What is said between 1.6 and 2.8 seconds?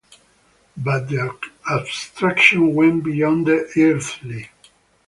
abstraction